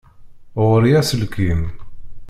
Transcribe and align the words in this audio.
Ɣur-i 0.67 0.91
aselkim. 0.99 1.61